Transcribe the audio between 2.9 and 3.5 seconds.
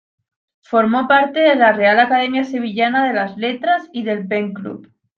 de las